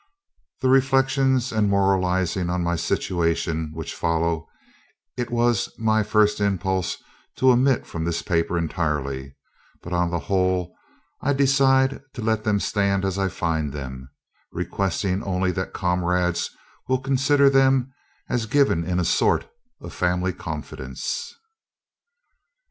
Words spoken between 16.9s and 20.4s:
consider them as given in a sort of family